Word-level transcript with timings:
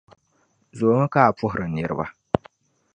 zoomi 0.77 1.05
ka 1.13 1.21
a 1.29 1.31
puhiri 1.37 1.65
niriba. 1.69 2.05